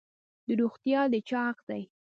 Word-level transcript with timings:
روغتیا 0.59 1.01
د 1.11 1.15
چا 1.29 1.41
حق 1.47 1.57
دی؟ 1.67 1.83